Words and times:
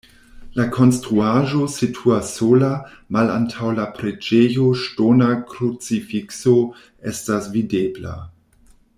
La 0.59 0.63
konstruaĵo 0.75 1.65
situas 1.73 2.31
sola, 2.37 2.69
malantaŭ 3.17 3.69
la 3.81 3.85
preĝejo 3.99 4.65
ŝtona 4.85 5.27
krucifikso 5.51 6.55
estas 7.13 7.51
videbla. 7.57 8.15